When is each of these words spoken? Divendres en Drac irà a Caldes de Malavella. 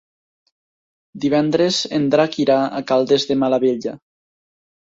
Divendres 1.25 1.83
en 1.99 2.09
Drac 2.17 2.39
irà 2.47 2.57
a 2.65 2.83
Caldes 2.93 3.29
de 3.35 3.41
Malavella. 3.45 3.97